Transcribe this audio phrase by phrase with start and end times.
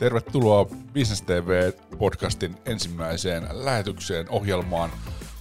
[0.00, 4.90] Tervetuloa Business TV-podcastin ensimmäiseen lähetykseen ohjelmaan.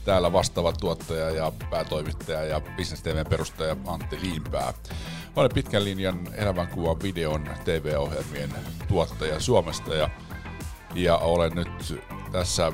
[0.05, 4.73] Täällä vastaava tuottaja ja päätoimittaja ja Business TVn perustaja Antti Liimpää.
[5.35, 8.49] Olen pitkän linjan elämänkuvan videon TV-ohjelmien
[8.87, 10.09] tuottaja Suomesta ja,
[10.95, 12.71] ja olen nyt tässä,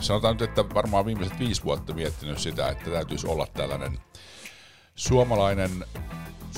[0.00, 3.98] sanotaan nyt, että varmaan viimeiset viisi vuotta miettinyt sitä, että täytyisi olla tällainen
[4.94, 5.84] suomalainen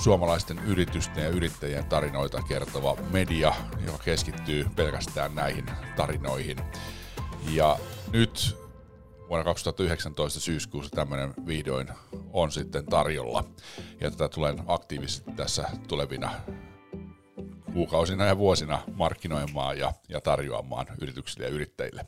[0.00, 3.54] suomalaisten yritysten ja yrittäjien tarinoita kertova media,
[3.86, 6.58] joka keskittyy pelkästään näihin tarinoihin.
[7.52, 7.78] Ja
[8.12, 8.56] nyt
[9.28, 11.88] vuonna 2019 syyskuussa tämmöinen vihdoin
[12.32, 13.44] on sitten tarjolla.
[14.00, 16.30] Ja tätä tulen aktiivisesti tässä tulevina
[17.72, 22.06] kuukausina ja vuosina markkinoimaan ja, ja tarjoamaan yrityksille ja yrittäjille.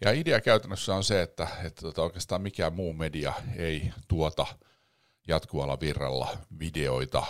[0.00, 4.46] Ja idea käytännössä on se, että, että tota oikeastaan mikään muu media ei tuota–
[5.28, 7.26] jatkuvalla virralla videoita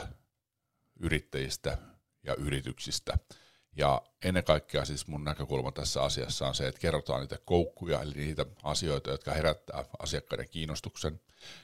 [1.00, 1.78] yrittäjistä
[2.22, 3.18] ja yrityksistä.
[3.76, 8.14] Ja ennen kaikkea siis mun näkökulma tässä asiassa on se, että kerrotaan niitä koukkuja, eli
[8.14, 11.20] niitä asioita, jotka herättää asiakkaiden kiinnostuksen.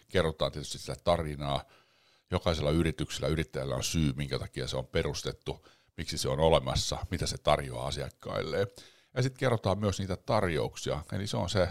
[0.08, 1.64] Kerrotaan tietysti sitä tarinaa.
[2.30, 7.26] Jokaisella yrityksellä, yrittäjällä on syy, minkä takia se on perustettu, miksi se on olemassa, mitä
[7.26, 8.58] se tarjoaa asiakkaille.
[9.14, 11.68] Ja sitten kerrotaan myös niitä tarjouksia, eli se on se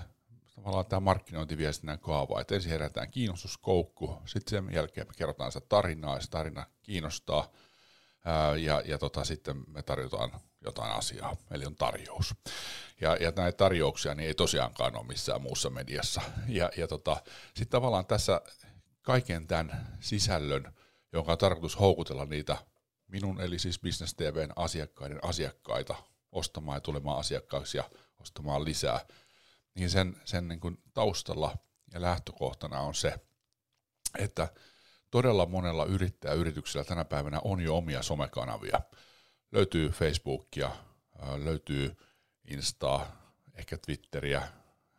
[0.60, 6.16] tavallaan tämä markkinointiviestinnän kaava, että ensin herätään kiinnostuskoukku, sitten sen jälkeen me kerrotaan sitä tarinaa,
[6.16, 7.52] ja se tarina kiinnostaa,
[8.62, 12.36] ja, ja tota, sitten me tarjotaan jotain asiaa, eli on tarjous.
[13.02, 16.22] Ja, ja näitä tarjouksia niin ei tosiaankaan ole missään muussa mediassa.
[16.48, 18.42] Ja, ja tota, sitten tavallaan tässä
[19.02, 20.74] kaiken tämän sisällön,
[21.14, 22.58] jonka on tarkoitus houkutella niitä
[23.08, 25.96] minun, eli siis Business TVn asiakkaiden asiakkaita
[26.32, 27.84] ostamaan ja tulemaan asiakkaiksi ja
[28.20, 29.00] ostamaan lisää,
[29.76, 31.58] niin sen, sen niin kuin taustalla
[31.94, 33.20] ja lähtökohtana on se,
[34.20, 34.48] että
[35.12, 38.82] todella monella yrittäjäyrityksellä tänä päivänä on jo omia somekanavia.
[39.52, 40.72] Löytyy Facebookia,
[41.44, 41.98] löytyy
[42.48, 43.22] Instaa,
[43.56, 44.48] ehkä Twitteriä,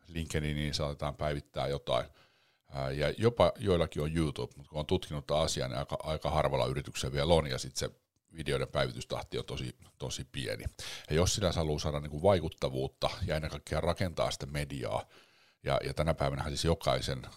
[0.06, 2.06] LinkedIniin saatetaan päivittää jotain,
[2.96, 7.12] ja jopa joillakin on YouTube, mutta kun on tutkinut asian, niin aika, aika harvalla yrityksellä
[7.12, 8.00] vielä on, ja sitten se
[8.36, 10.64] videoiden päivitystahti on tosi, tosi pieni.
[11.10, 15.04] Ja jos sinä haluaa saada niin kuin vaikuttavuutta ja ennen kaikkea rakentaa sitä mediaa,
[15.62, 17.30] ja, ja tänä päivänä siis jokaisen ä,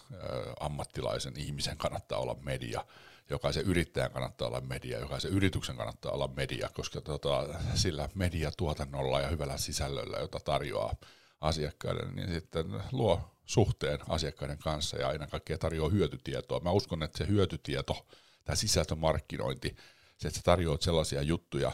[0.59, 2.85] ammattilaisen ihmisen kannattaa olla media,
[3.29, 9.27] jokaisen yrittäjän kannattaa olla media, jokaisen yrityksen kannattaa olla media, koska tota, sillä mediatuotannolla ja
[9.27, 10.95] hyvällä sisällöllä, jota tarjoaa
[11.41, 16.59] asiakkaille, niin sitten luo suhteen asiakkaiden kanssa ja ennen kaikkea tarjoaa hyötytietoa.
[16.59, 18.05] Mä uskon, että se hyötytieto,
[18.43, 19.75] tämä sisältömarkkinointi,
[20.17, 21.71] se, että sä tarjoat sellaisia juttuja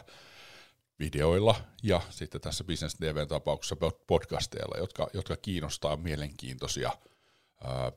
[0.98, 6.90] videoilla ja sitten tässä Business TVn tapauksessa podcasteilla, jotka, jotka kiinnostaa, mielenkiintoisia,
[7.64, 7.92] ää,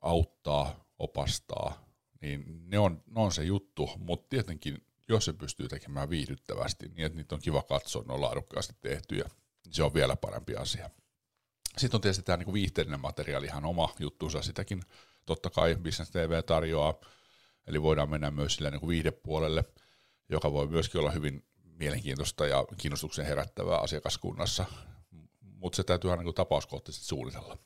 [0.00, 1.88] auttaa, opastaa,
[2.20, 7.06] niin ne on, ne on se juttu, mutta tietenkin jos se pystyy tekemään viihdyttävästi, niin
[7.06, 9.24] että niitä on kiva katsoa, ne on laadukkaasti tehtyjä,
[9.64, 10.90] niin se on vielä parempi asia.
[11.78, 14.82] Sitten on tietysti tämä niin viihteellinen materiaali ihan oma juttunsa, sitäkin
[15.26, 16.94] totta kai Business TV tarjoaa,
[17.68, 19.64] Eli voidaan mennä myös sillä niin kuin viihdepuolelle,
[20.28, 24.64] joka voi myöskin olla hyvin mielenkiintoista ja kiinnostuksen herättävää asiakaskunnassa,
[25.40, 27.58] mutta se täytyy aina niin tapauskohtaisesti suunnitella.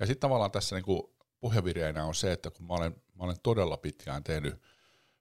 [0.00, 1.02] Ja sitten tavallaan tässä niin kuin
[1.40, 4.62] pohjavireinä on se, että kun mä olen, mä olen todella pitkään tehnyt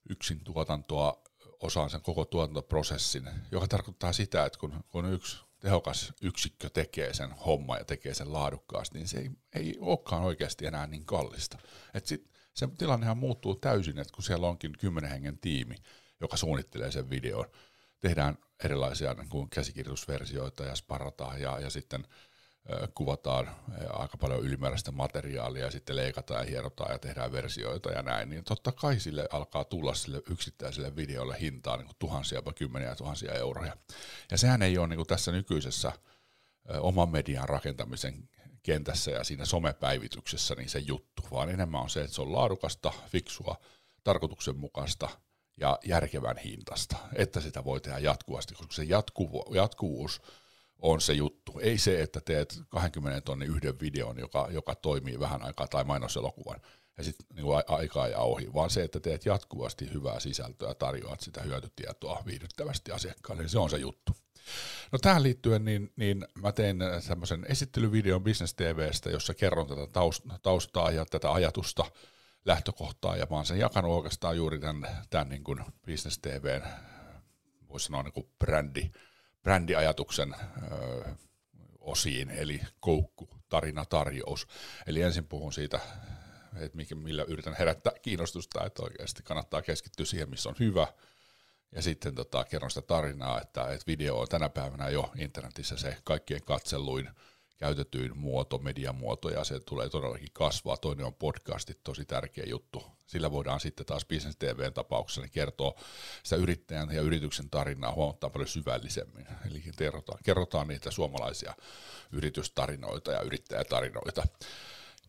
[0.09, 1.22] yksin tuotantoa,
[1.59, 7.31] osaan sen koko tuotantoprosessin, joka tarkoittaa sitä, että kun, kun yksi tehokas yksikkö tekee sen
[7.31, 11.58] homma ja tekee sen laadukkaasti, niin se ei, ei olekaan oikeasti enää niin kallista.
[11.94, 15.75] Et sit, se tilannehan muuttuu täysin, että kun siellä onkin kymmenen hengen tiimi,
[16.22, 17.45] joka suunnittelee sen videon,
[18.00, 22.07] tehdään erilaisia niin kuin käsikirjoitusversioita ja sparataan ja, ja sitten
[22.72, 23.50] ö, kuvataan
[23.90, 28.44] aika paljon ylimääräistä materiaalia ja sitten leikataan ja hierotaan ja tehdään versioita ja näin, niin
[28.44, 33.34] totta kai sille alkaa tulla sille yksittäiselle videolle hintaa niin kuin tuhansia vai kymmeniä tuhansia
[33.34, 33.78] euroja.
[34.31, 35.92] Ja sehän ei ole niin kuin tässä nykyisessä
[36.80, 38.30] oman median rakentamisen
[38.68, 42.94] kentässä ja siinä somepäivityksessä niin se juttu, vaan enemmän on se, että se on laadukasta,
[43.10, 43.56] fiksua,
[44.04, 45.10] tarkoituksenmukaista
[45.58, 50.22] ja järkevän hintasta, että sitä voi tehdä jatkuvasti, koska se jatkuvu, jatkuvuus
[50.80, 51.60] on se juttu.
[51.60, 56.62] Ei se, että teet 20 tonnin yhden videon, joka, joka toimii vähän aikaa, tai mainoselokuvan,
[56.98, 61.42] ja sitten niin aikaa ja ohi, vaan se, että teet jatkuvasti hyvää sisältöä, tarjoat sitä
[61.42, 64.12] hyötytietoa viihdyttävästi asiakkaalle, niin se on se juttu.
[64.92, 69.88] No tähän liittyen niin, niin mä tein semmoisen esittelyvideon Business TVstä, jossa kerron tätä
[70.42, 71.86] taustaa ja tätä ajatusta,
[72.46, 76.62] lähtökohtaa, ja mä oon sen jakanut oikeastaan juuri tämän, tämän niin kuin Business TVn,
[77.70, 78.92] voisi sanoa niin kuin brändi,
[79.44, 80.36] brändiajatuksen
[80.72, 81.10] ö,
[81.80, 84.48] osiin, eli koukku, tarina, tarjous.
[84.88, 85.80] Eli ensin puhun siitä,
[86.56, 90.88] että millä yritän herättää kiinnostusta, että oikeasti kannattaa keskittyä siihen, missä on hyvä,
[91.72, 95.98] ja sitten tota, kerron sitä tarinaa, että, että video on tänä päivänä jo internetissä se
[96.04, 97.10] kaikkien katselluin
[97.58, 100.78] käytetyin muoto, mediamuoto, ja se tulee todellakin kasvaa.
[100.78, 102.84] Toinen on podcastit, tosi tärkeä juttu.
[103.06, 105.80] Sillä voidaan sitten taas Business TVn tapauksessa niin kertoa
[106.24, 109.28] sitä yrittäjän ja yrityksen tarinaa huomattavan paljon syvällisemmin.
[109.46, 111.54] Eli kerrotaan, kerrotaan niitä suomalaisia
[112.12, 114.24] yritystarinoita ja yrittäjätarinoita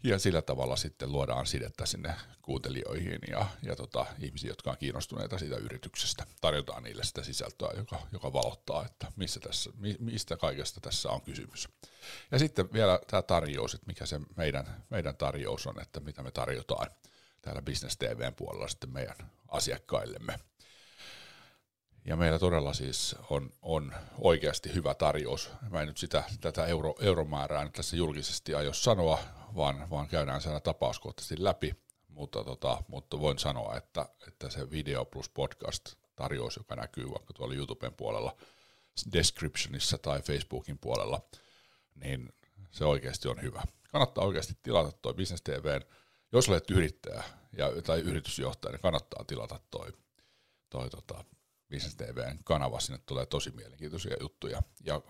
[0.02, 5.38] ja sillä tavalla sitten luodaan sidettä sinne kuuntelijoihin ja, ja tota, ihmisiä, jotka on kiinnostuneita
[5.38, 6.26] siitä yrityksestä.
[6.40, 11.68] Tarjotaan niille sitä sisältöä, joka, joka valottaa, että missä tässä, mistä kaikesta tässä on kysymys.
[12.30, 16.30] Ja sitten vielä tämä tarjous, että mikä se meidän, meidän tarjous on, että mitä me
[16.30, 16.90] tarjotaan
[17.42, 20.38] täällä Business TVn puolella sitten meidän asiakkaillemme.
[22.04, 25.50] Ja meillä todella siis on, on oikeasti hyvä tarjous.
[25.70, 29.18] Mä en nyt sitä, tätä euro, euromäärää nyt tässä julkisesti aio sanoa,
[29.56, 31.74] vaan, vaan käydään siellä tapauskohtaisesti läpi,
[32.08, 37.32] mutta, tota, mutta voin sanoa, että, että se video plus podcast tarjous, joka näkyy vaikka
[37.34, 38.36] tuolla YouTuben puolella,
[39.12, 41.20] descriptionissa tai Facebookin puolella,
[41.94, 42.32] niin
[42.70, 43.62] se oikeasti on hyvä.
[43.90, 45.80] Kannattaa oikeasti tilata toi Business TVn.
[46.32, 47.24] Jos olet yrittäjä
[47.56, 49.92] ja, tai yritysjohtaja, niin kannattaa tilata toi,
[50.70, 51.24] toi tota,
[51.70, 52.80] Business TVn kanava.
[52.80, 54.62] Sinne tulee tosi mielenkiintoisia juttuja.
[54.84, 55.00] Ja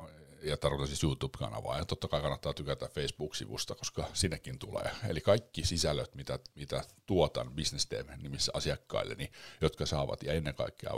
[0.43, 1.79] ja tarkoitan siis YouTube-kanavaa.
[1.79, 4.90] Ja totta kai kannattaa tykätä Facebook-sivusta, koska sinnekin tulee.
[5.08, 10.55] Eli kaikki sisällöt, mitä, mitä tuotan Business TV nimissä asiakkaille, niin, jotka saavat, ja ennen
[10.55, 10.93] kaikkea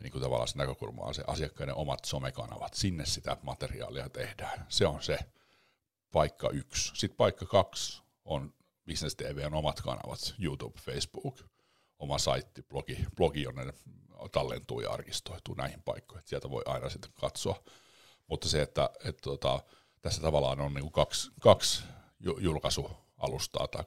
[0.00, 2.74] niin kuin tavallaan se näkökulma on se asiakkaiden omat somekanavat.
[2.74, 4.66] Sinne sitä materiaalia tehdään.
[4.68, 5.18] Se on se
[6.12, 6.92] paikka yksi.
[6.94, 8.54] Sitten paikka kaksi on
[8.86, 11.40] Business TVn omat kanavat, YouTube, Facebook,
[11.98, 13.72] oma saitti, blogi, blogi jonne
[14.32, 16.28] tallentuu ja arkistoituu näihin paikkoihin.
[16.28, 17.62] Sieltä voi aina sitten katsoa
[18.30, 19.60] mutta se, että, että tota,
[20.02, 21.82] tässä tavallaan on niin kaksi, kaksi
[22.20, 23.84] julkaisualustaa tai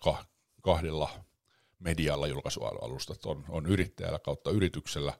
[0.62, 1.10] kahdella
[1.80, 5.14] medialla julkaisualustat on, on yrittäjällä kautta yrityksellä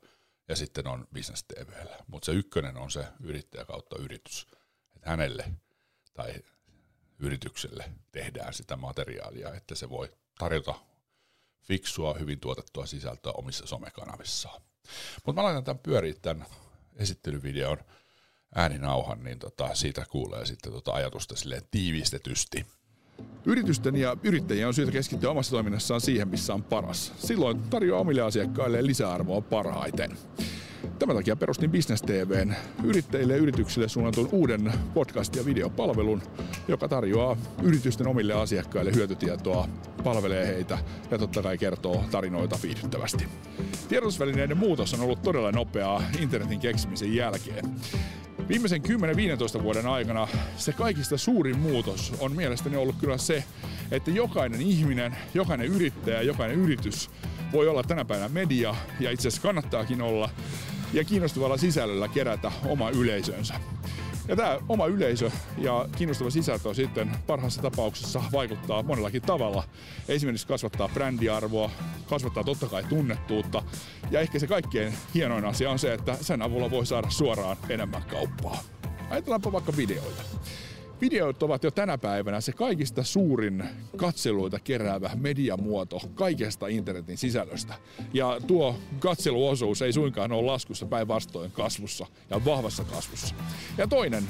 [0.48, 1.98] ja sitten on Business TVllä.
[2.08, 4.48] Mutta se ykkönen on se yrittäjä kautta yritys.
[4.96, 5.46] Että hänelle
[6.14, 6.34] tai
[7.20, 10.76] yritykselle tehdään sitä materiaalia, että se voi tarjota
[11.62, 14.62] fiksua, hyvin tuotettua sisältöä omissa somekanavissaan.
[15.26, 16.46] Mutta mä laitan tämän pyöriin tämän
[16.96, 17.78] esittelyvideon
[18.56, 22.66] ääninauhan, niin tota, siitä kuulee sitten tota ajatusta silleen tiivistetysti.
[23.46, 27.14] Yritysten ja yrittäjien on syytä keskittyä omassa toiminnassaan siihen, missä on paras.
[27.18, 30.18] Silloin tarjoaa omille asiakkaille lisäarvoa parhaiten.
[31.00, 36.22] Tämän takia perustin Business TVn yrittäjille ja yrityksille suunnatun uuden podcast- ja videopalvelun,
[36.68, 39.68] joka tarjoaa yritysten omille asiakkaille hyötytietoa,
[40.04, 40.78] palvelee heitä
[41.12, 43.28] ja totta kai kertoo tarinoita viihdyttävästi.
[43.90, 47.66] Tiedotusvälineiden muutos on ollut todella nopeaa internetin keksimisen jälkeen.
[48.50, 48.82] Viimeisen
[49.60, 53.44] 10-15 vuoden aikana se kaikista suurin muutos on mielestäni ollut kyllä se,
[53.92, 57.10] että jokainen ihminen, jokainen yrittäjä, jokainen yritys
[57.52, 60.30] voi olla tänä päivänä media ja itse asiassa kannattaakin olla
[60.94, 63.54] ja kiinnostavalla sisällöllä kerätä oma yleisönsä.
[64.28, 69.64] Ja tämä oma yleisö ja kiinnostava sisältö sitten parhaassa tapauksessa vaikuttaa monellakin tavalla.
[70.08, 71.72] Esimerkiksi kasvattaa brändiarvoa,
[72.10, 73.64] kasvattaa totta kai tunnettuutta.
[74.12, 78.04] Ja ehkä se kaikkein hienoin asia on se, että sen avulla voi saada suoraan enemmän
[78.04, 78.58] kauppaa.
[79.10, 80.24] Ajatellaanpa vaikka videoita.
[81.04, 83.64] Videot ovat jo tänä päivänä se kaikista suurin
[83.98, 87.74] katseluita keräävä mediamuoto kaikesta internetin sisällöstä.
[88.14, 93.36] Ja tuo katseluosuus ei suinkaan ole laskussa päinvastoin kasvussa ja vahvassa kasvussa.
[93.78, 94.24] Ja toinen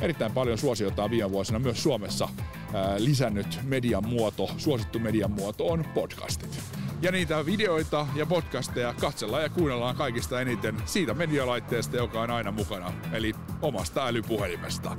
[0.00, 2.28] erittäin paljon suosiota viime vuosina myös Suomessa
[2.74, 6.60] ää, lisännyt median muoto, suosittu median muoto on podcastit.
[7.02, 12.52] Ja niitä videoita ja podcasteja katsellaan ja kuunnellaan kaikista eniten siitä medialaitteesta, joka on aina
[12.52, 14.96] mukana, eli omasta älypuhelimesta.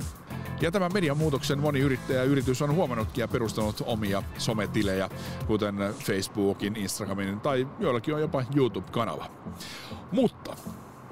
[0.60, 5.08] Ja tämän median muutoksen moni yrittäjä yritys on huomannutkin ja perustanut omia sometilejä,
[5.46, 9.26] kuten Facebookin, Instagramin tai joillakin on jopa YouTube-kanava.
[10.12, 10.56] Mutta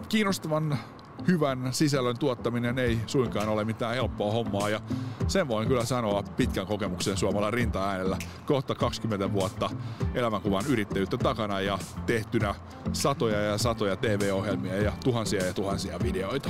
[0.08, 0.78] kiinnostavan
[1.26, 4.80] hyvän sisällön tuottaminen ei suinkaan ole mitään helppoa hommaa ja
[5.28, 8.18] sen voin kyllä sanoa pitkän kokemuksen suomalla rinta-äänellä.
[8.46, 9.70] Kohta 20 vuotta
[10.14, 12.54] elämänkuvan yrittäjyyttä takana ja tehtynä
[12.92, 16.48] satoja ja satoja TV-ohjelmia ja tuhansia ja tuhansia videoita.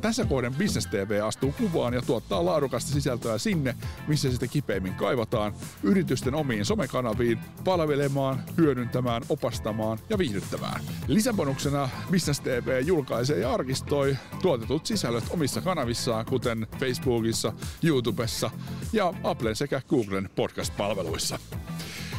[0.00, 3.76] Tässä kohden Business TV astuu kuvaan ja tuottaa laadukasta sisältöä sinne,
[4.08, 10.80] missä sitä kipeimmin kaivataan, yritysten omiin somekanaviin, palvelemaan, hyödyntämään, opastamaan ja viihdyttämään.
[11.06, 17.52] Lisäbonuksena Business TV julkaisee ja arkistoi tuotetut sisällöt omissa kanavissaan, kuten Facebookissa,
[17.82, 18.50] YouTubessa
[18.92, 21.38] ja Applen sekä Googlen podcast-palveluissa.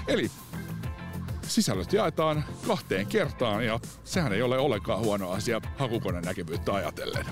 [0.07, 0.31] Eli
[1.47, 7.25] sisällöt jaetaan kahteen kertaan ja sehän ei ole ollenkaan huono asia hakukoneen näkyvyyttä ajatellen.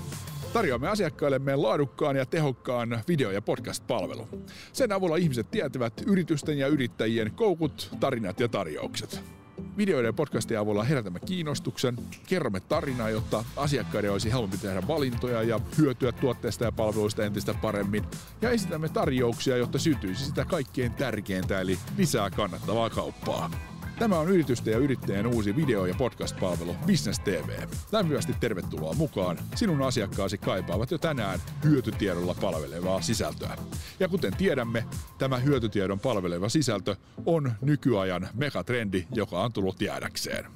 [0.52, 4.28] Tarjoamme asiakkaillemme laadukkaan ja tehokkaan video- ja podcast-palvelu.
[4.72, 9.20] Sen avulla ihmiset tietävät yritysten ja yrittäjien koukut, tarinat ja tarjoukset.
[9.76, 15.60] Videoiden ja podcastien avulla herätämme kiinnostuksen, kerromme tarinaa, jotta asiakkaiden olisi helpompi tehdä valintoja ja
[15.78, 18.04] hyötyä tuotteista ja palveluista entistä paremmin.
[18.42, 23.50] Ja esitämme tarjouksia, jotta sytyisi sitä kaikkein tärkeintä, eli lisää kannattavaa kauppaa.
[24.00, 27.68] Tämä on yritysten ja yrittäjän uusi video- ja podcast-palvelu Business TV.
[27.92, 29.38] Lämpimästi tervetuloa mukaan.
[29.54, 33.56] Sinun asiakkaasi kaipaavat jo tänään hyötytiedolla palvelevaa sisältöä.
[34.00, 34.84] Ja kuten tiedämme,
[35.18, 40.46] tämä hyötytiedon palveleva sisältö on nykyajan megatrendi, joka on tullut jäädäkseen.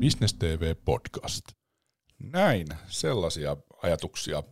[0.00, 1.44] Business TV Podcast.
[2.18, 4.42] Näin, sellaisia ajatuksia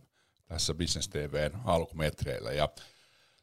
[0.49, 2.51] tässä Business TVn alkumetreillä.
[2.51, 2.69] Ja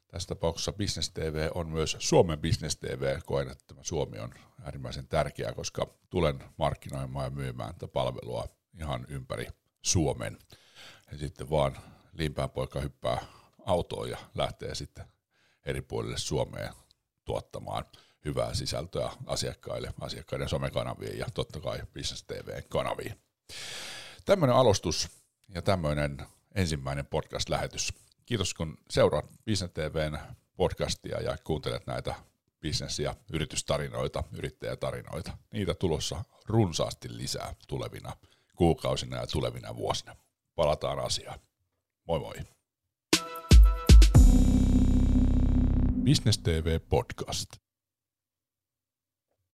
[0.08, 3.20] tässä tapauksessa Business TV on myös Suomen Business TV.
[3.26, 8.48] Koen, että tämä Suomi on äärimmäisen tärkeää, koska tulen markkinoimaan ja myymään tätä palvelua
[8.80, 9.46] ihan ympäri
[9.82, 10.38] Suomen.
[11.12, 11.76] Ja sitten vaan
[12.12, 13.26] liimpään poika hyppää
[13.66, 15.04] autoon ja lähtee sitten
[15.66, 16.72] eri puolille Suomeen
[17.24, 17.84] tuottamaan
[18.24, 23.20] hyvää sisältöä asiakkaille, asiakkaiden somekanaviin ja totta kai Business TV-kanaviin.
[24.24, 25.08] Tämmöinen alustus
[25.54, 27.92] ja tämmöinen ensimmäinen podcast-lähetys.
[28.26, 30.18] Kiitos kun seuraat Business TVn
[30.56, 32.14] podcastia ja kuuntelet näitä
[32.66, 35.38] business- ja yritystarinoita, yrittäjätarinoita.
[35.52, 38.12] Niitä tulossa runsaasti lisää tulevina
[38.56, 40.16] kuukausina ja tulevina vuosina.
[40.54, 41.38] Palataan asiaan.
[42.08, 42.34] Moi moi.
[46.04, 47.65] Business TV Podcast.